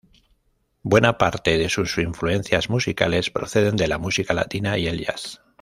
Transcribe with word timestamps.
Buena 0.81 1.19
parte 1.19 1.59
de 1.59 1.69
sus 1.69 1.99
influencias 1.99 2.71
musicales 2.71 3.29
proceden 3.29 3.75
de 3.75 3.87
la 3.87 3.99
música 3.99 4.33
latina 4.33 4.75
y 4.79 4.87
el 4.87 5.05
jazz. 5.05 5.39